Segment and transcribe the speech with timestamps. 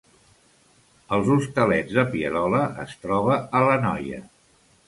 [1.17, 4.25] Els Hostalets de Pierola es troba a l’Anoia